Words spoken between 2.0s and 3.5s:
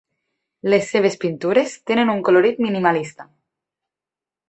un colorit minimalista.